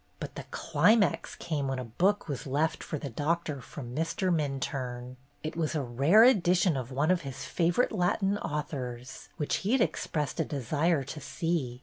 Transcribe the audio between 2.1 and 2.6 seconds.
was